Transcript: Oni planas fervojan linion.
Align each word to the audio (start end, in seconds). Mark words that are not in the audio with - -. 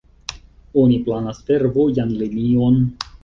Oni 0.83 0.97
planas 1.09 1.43
fervojan 1.51 2.17
linion. 2.25 2.81